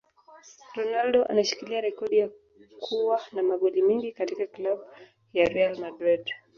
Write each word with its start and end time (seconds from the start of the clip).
Ronaldo 0.75 1.21
anashikilia 1.25 1.81
rekodi 1.81 2.17
ya 2.17 2.29
kua 2.79 3.21
na 3.31 3.43
magoli 3.43 3.81
mengi 3.81 4.11
katika 4.11 4.47
club 4.47 4.79
ya 5.33 5.45
Real 5.45 5.79
Madrid 5.79 6.29